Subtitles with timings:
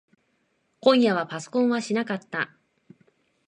[0.79, 2.49] 今夜はパソコンはしなかった。